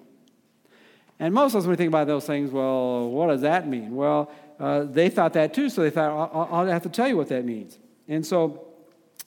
[1.19, 3.97] And most of us, when we think about those things, well, what does that mean?
[3.97, 7.17] Well, uh, they thought that too, so they thought, I'll, I'll, have to tell you
[7.17, 7.79] what that means.
[8.09, 8.67] And so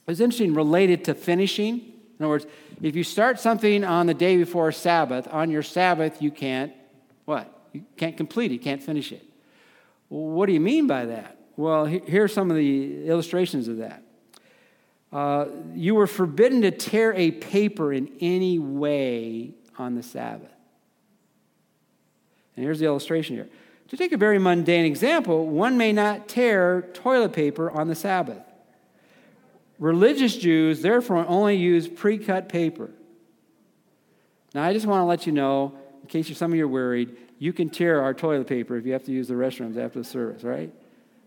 [0.07, 1.79] it's interesting, related to finishing.
[2.19, 2.45] In other words,
[2.81, 6.73] if you start something on the day before Sabbath, on your Sabbath, you can't,
[7.25, 7.51] what?
[7.71, 9.23] You can't complete it, you can't finish it.
[10.09, 11.37] Well, what do you mean by that?
[11.55, 14.03] Well, here are some of the illustrations of that.
[15.13, 20.49] Uh, you were forbidden to tear a paper in any way on the Sabbath.
[22.55, 23.49] And here's the illustration here.
[23.91, 28.41] To take a very mundane example, one may not tear toilet paper on the Sabbath.
[29.79, 32.89] Religious Jews, therefore, only use pre cut paper.
[34.53, 37.17] Now, I just want to let you know, in case some of you are worried,
[37.37, 40.05] you can tear our toilet paper if you have to use the restrooms after the
[40.05, 40.73] service, right?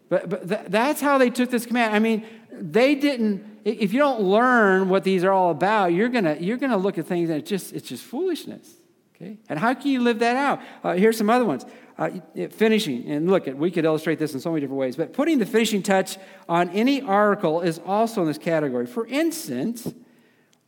[0.09, 1.94] But, but th- that's how they took this command.
[1.94, 6.42] I mean, they didn't, if you don't learn what these are all about, you're going
[6.42, 8.72] you're gonna look at things and it's just, it's just foolishness.
[9.16, 9.37] Okay?
[9.50, 10.61] And how can you live that out?
[10.83, 11.66] Uh, here's some other ones.
[11.97, 12.11] Uh,
[12.51, 15.47] finishing, and look, we could illustrate this in so many different ways, but putting the
[15.47, 18.85] finishing touch on any article is also in this category.
[18.85, 19.95] For instance,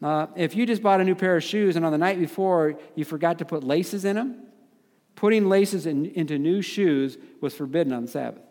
[0.00, 2.78] uh, if you just bought a new pair of shoes and on the night before
[2.94, 4.46] you forgot to put laces in them,
[5.16, 8.42] putting laces in, into new shoes was forbidden on the Sabbath.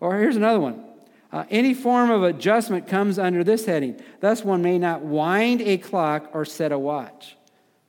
[0.00, 0.84] Or here's another one.
[1.30, 4.00] Uh, any form of adjustment comes under this heading.
[4.18, 7.36] Thus, one may not wind a clock or set a watch.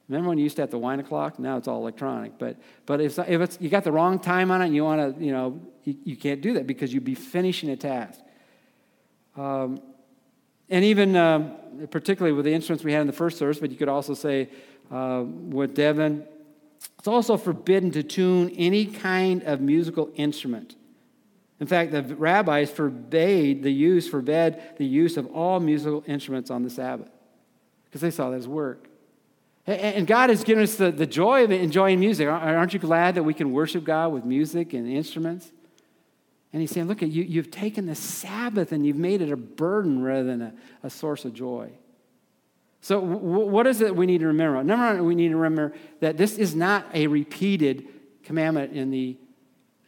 [0.09, 1.37] Remember when you used to have to wind a clock?
[1.37, 2.39] Now it's all electronic.
[2.39, 5.17] But, but if, if it's, you got the wrong time on it and you want
[5.17, 8.19] to, you know, you, you, can't do that because you'd be finishing a task.
[9.37, 9.79] Um,
[10.67, 11.55] and even, um,
[11.91, 14.49] particularly with the instruments we had in the first service, but you could also say
[14.91, 16.25] uh, with Devin,
[16.97, 20.75] it's also forbidden to tune any kind of musical instrument.
[21.59, 26.63] In fact, the rabbis forbade the use, forbade the use of all musical instruments on
[26.63, 27.09] the Sabbath
[27.85, 28.88] because they saw that as work.
[29.67, 32.27] And God has given us the, the joy of enjoying music.
[32.27, 35.51] Aren't you glad that we can worship God with music and instruments?
[36.51, 40.01] And he's saying, look, you, you've taken the Sabbath and you've made it a burden
[40.01, 41.69] rather than a, a source of joy.
[42.81, 44.63] So, w- what is it we need to remember?
[44.63, 47.87] Number one, we need to remember that this is not a repeated
[48.23, 49.17] commandment in the,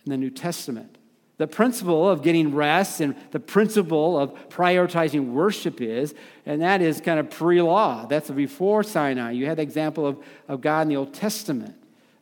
[0.06, 0.98] in the New Testament.
[1.42, 6.14] The principle of getting rest and the principle of prioritizing worship is,
[6.46, 8.06] and that is kind of pre law.
[8.06, 9.32] That's before Sinai.
[9.32, 11.74] You had the example of, of God in the Old Testament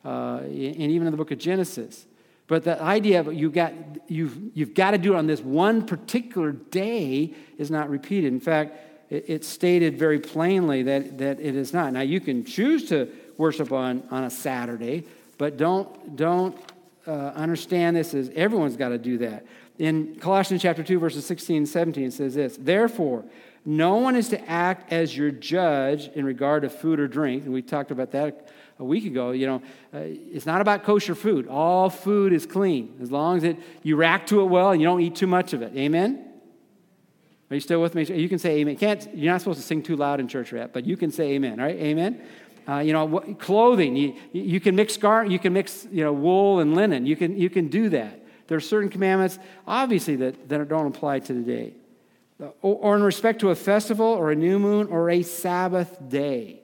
[0.06, 2.06] uh, and even in the book of Genesis.
[2.46, 3.74] But the idea of you got,
[4.08, 8.32] you've, you've got to do it on this one particular day is not repeated.
[8.32, 8.74] In fact,
[9.10, 11.92] it, it's stated very plainly that, that it is not.
[11.92, 13.06] Now, you can choose to
[13.36, 15.04] worship on, on a Saturday,
[15.36, 16.56] but don't, don't
[17.10, 19.44] uh, understand this is everyone's got to do that.
[19.78, 23.24] In Colossians chapter 2, verses 16 and 17, it says this Therefore,
[23.64, 27.44] no one is to act as your judge in regard to food or drink.
[27.44, 29.32] And we talked about that a week ago.
[29.32, 29.56] You know,
[29.92, 31.48] uh, it's not about kosher food.
[31.48, 34.86] All food is clean as long as it, you react to it well and you
[34.86, 35.76] don't eat too much of it.
[35.76, 36.26] Amen?
[37.50, 38.04] Are you still with me?
[38.04, 38.76] You can say amen.
[38.76, 41.32] Can't, you're not supposed to sing too loud in church rap, but you can say
[41.32, 42.22] amen, All right, Amen?
[42.70, 43.96] Uh, you know, clothing.
[43.96, 47.04] You, you can mix scar, you can mix, you know, wool and linen.
[47.04, 48.22] You can, you can do that.
[48.46, 51.74] There are certain commandments, obviously, that, that don't apply to today.
[52.38, 56.60] Or, or in respect to a festival or a new moon or a Sabbath day.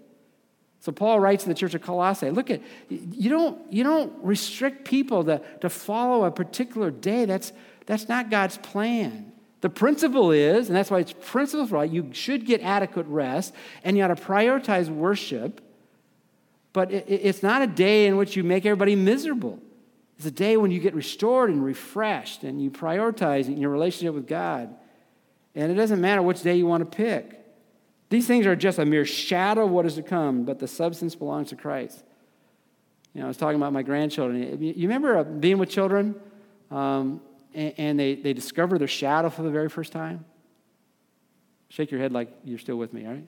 [0.78, 4.84] So Paul writes to the church of Colossae, look at, you don't, you don't restrict
[4.84, 7.24] people to, to follow a particular day.
[7.24, 7.52] That's,
[7.86, 9.32] that's not God's plan.
[9.60, 13.52] The principle is, and that's why it's principle right, you should get adequate rest,
[13.82, 15.62] and you ought to prioritize worship
[16.76, 19.58] but it's not a day in which you make everybody miserable.
[20.18, 24.26] It's a day when you get restored and refreshed and you prioritize your relationship with
[24.26, 24.76] God.
[25.54, 27.42] And it doesn't matter which day you want to pick.
[28.10, 31.14] These things are just a mere shadow of what is to come, but the substance
[31.14, 32.04] belongs to Christ.
[33.14, 34.62] You know, I was talking about my grandchildren.
[34.62, 36.14] You remember uh, being with children
[36.70, 37.22] um,
[37.54, 40.26] and, and they, they discover their shadow for the very first time?
[41.70, 43.26] Shake your head like you're still with me, all right?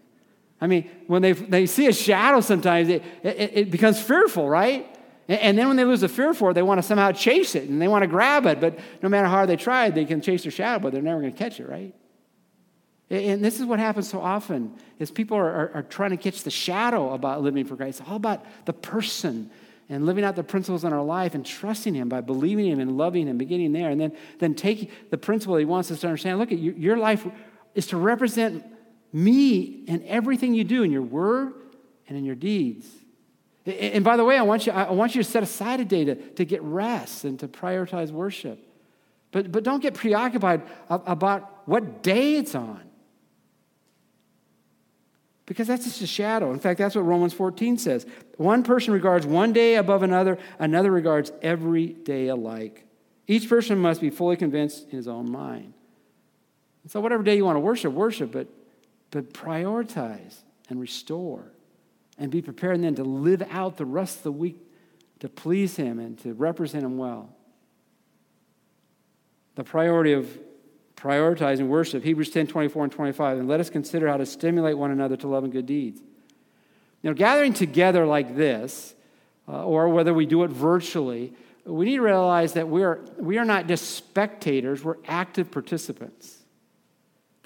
[0.61, 4.87] I mean, when they, they see a shadow sometimes, it, it, it becomes fearful, right?
[5.29, 7.55] And, and then when they lose the fear for it, they want to somehow chase
[7.55, 8.61] it and they want to grab it.
[8.61, 11.21] But no matter how hard they try, they can chase their shadow, but they're never
[11.21, 11.95] going to catch it, right?
[13.11, 16.43] And this is what happens so often is people are, are, are, trying to catch
[16.43, 18.01] the shadow about living for Christ.
[18.01, 19.51] It's all about the person
[19.89, 22.99] and living out the principles in our life and trusting him by believing him and
[22.99, 23.89] loving him, beginning there.
[23.89, 26.39] And then, then taking the principle he wants us to understand.
[26.39, 27.27] Look, at your, your life
[27.75, 28.63] is to represent
[29.13, 31.55] me in everything you do in your word
[32.09, 32.87] and in your deeds.
[33.67, 36.05] And by the way, I want you, I want you to set aside a day
[36.05, 38.65] to, to get rest and to prioritize worship.
[39.31, 42.89] But, but don't get preoccupied about what day it's on
[45.49, 46.53] because that's just a shadow.
[46.53, 48.07] In fact, that's what Romans 14 says.
[48.37, 52.85] One person regards one day above another, another regards every day alike.
[53.27, 55.73] Each person must be fully convinced in his own mind.
[56.83, 58.47] And so, whatever day you want to worship, worship, but,
[59.11, 60.37] but prioritize
[60.69, 61.53] and restore
[62.19, 64.57] and be prepared and then to live out the rest of the week
[65.21, 67.31] to please Him and to represent Him well.
[69.55, 70.39] The priority of
[70.97, 72.03] prioritizing worship.
[72.05, 73.39] Hebrews 10 24 and 25.
[73.39, 76.01] And let us consider how to stimulate one another to love and good deeds.
[77.03, 78.95] Now, gathering together like this,
[79.49, 81.33] uh, or whether we do it virtually,
[81.65, 86.38] we need to realize that we are, we are not just spectators, we're active participants.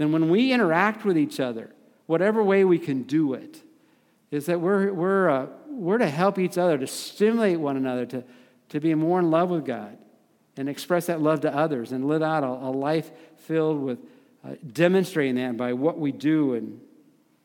[0.03, 1.71] Then when we interact with each other,
[2.07, 3.63] whatever way we can do it,
[4.33, 8.25] is that we're, we're, uh, we're to help each other, to stimulate one another, to,
[8.71, 9.97] to be more in love with God
[10.57, 14.01] and express that love to others and live out a, a life filled with
[14.45, 16.81] uh, demonstrating that by what we do and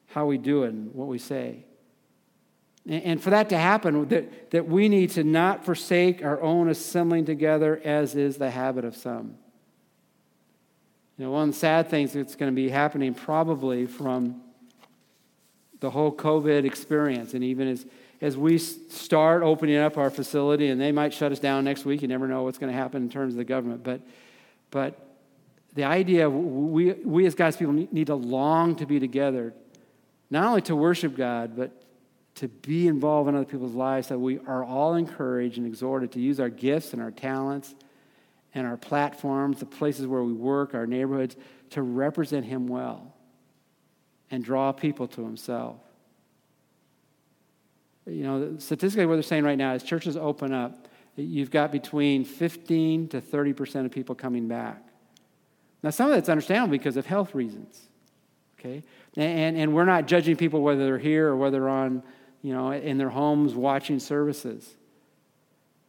[0.08, 1.64] how we do it and what we say.
[2.88, 6.70] And, and for that to happen, that, that we need to not forsake our own
[6.70, 9.36] assembling together, as is the habit of some.
[11.18, 14.42] You know, one of the sad things that's going to be happening probably from
[15.80, 17.86] the whole COVID experience, and even as
[18.22, 22.02] as we start opening up our facility, and they might shut us down next week.
[22.02, 23.84] You never know what's going to happen in terms of the government.
[23.84, 24.02] But,
[24.72, 25.00] but
[25.76, 29.54] the idea we, we as God's people need to long to be together,
[30.30, 31.72] not only to worship God, but
[32.36, 36.20] to be involved in other people's lives, that we are all encouraged and exhorted to
[36.20, 37.76] use our gifts and our talents
[38.58, 41.38] and our platforms, the places where we work, our neighborhoods,
[41.70, 43.14] to represent Him well
[44.32, 45.78] and draw people to Himself
[48.08, 52.24] you know, statistically, what they're saying right now is churches open up, you've got between
[52.24, 54.82] 15 to 30% of people coming back.
[55.84, 57.90] Now, some of that's understandable because of health reasons,
[58.60, 58.84] okay?
[59.16, 62.04] And, and we're not judging people whether they're here or whether they're on,
[62.42, 64.76] you know, in their homes watching services.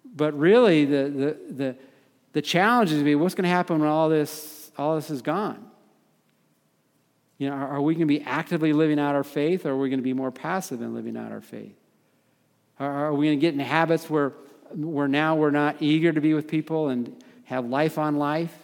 [0.05, 1.77] But really, the, the, the,
[2.39, 5.23] the challenge is to be what's going to happen when all this, all this is
[5.23, 5.69] gone?
[7.37, 9.77] You know, are, are we going to be actively living out our faith or are
[9.77, 11.75] we going to be more passive in living out our faith?
[12.79, 14.35] Are we going to get in habits where,
[14.73, 18.57] where now we're not eager to be with people and have life on life?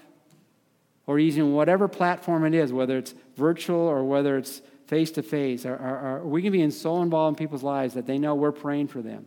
[1.08, 5.66] Or using whatever platform it is, whether it's virtual or whether it's face to face,
[5.66, 8.86] are we going to be so involved in people's lives that they know we're praying
[8.86, 9.26] for them?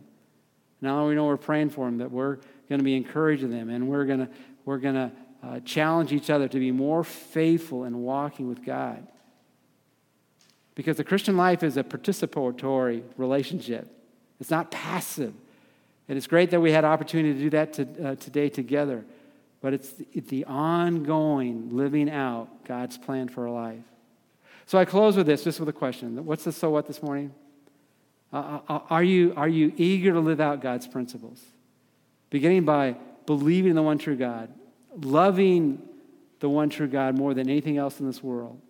[0.82, 2.38] Only we know we're praying for them, that we're
[2.68, 4.28] going to be encouraging them and we're going to,
[4.64, 5.10] we're going to
[5.42, 9.06] uh, challenge each other to be more faithful in walking with God.
[10.74, 13.90] Because the Christian life is a participatory relationship.
[14.40, 15.34] It's not passive.
[16.08, 19.04] And it's great that we had opportunity to do that to, uh, today together.
[19.60, 19.92] But it's
[20.28, 23.82] the, ongoing living out God's plan for our life.
[24.66, 26.24] So I close with this, just with a question.
[26.24, 27.34] What's the so what this morning?
[28.32, 31.42] Uh, uh, uh, are, you, are you eager to live out God's principles?
[32.30, 34.52] Beginning by believing in the one true God,
[35.00, 35.82] loving
[36.40, 38.60] the one true God more than anything else in this world,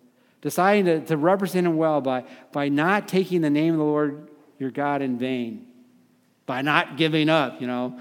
[0.41, 4.29] deciding to, to represent Him well by, by not taking the name of the Lord
[4.57, 5.65] your God in vain
[6.49, 7.99] by not giving up, you know.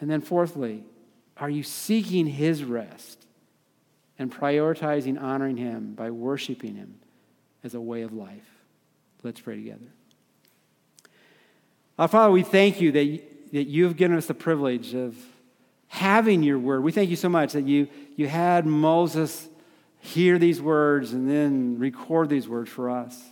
[0.00, 0.82] And then, fourthly,
[1.36, 3.24] are you seeking His rest
[4.18, 6.96] and prioritizing honoring Him by worshiping Him
[7.62, 8.50] as a way of life?
[9.22, 9.86] Let's pray together.
[12.00, 13.22] Our Father, we thank you that,
[13.52, 15.16] that you've given us the privilege of
[15.88, 16.82] having your word.
[16.82, 19.48] We thank you so much that you, you had Moses
[19.98, 23.22] hear these words and then record these words for us.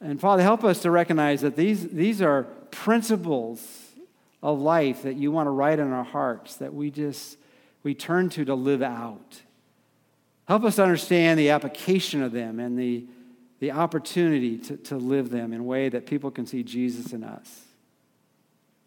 [0.00, 3.88] And Father, help us to recognize that these, these are principles
[4.42, 7.36] of life that you want to write in our hearts that we just
[7.82, 9.42] we turn to to live out.
[10.46, 13.06] Help us understand the application of them and the
[13.60, 17.24] the opportunity to, to live them in a way that people can see Jesus in
[17.24, 17.67] us.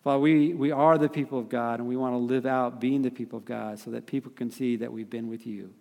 [0.04, 3.04] Father, we, we are the people of God, and we want to live out being
[3.04, 5.74] the people of God so that people can see that we've been with you.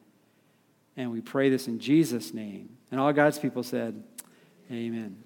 [0.96, 2.76] And we pray this in Jesus' name.
[2.90, 4.02] And all God's people said,
[4.70, 5.16] Amen.